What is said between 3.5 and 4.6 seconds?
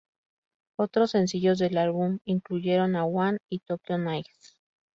y "Tokyo Nights".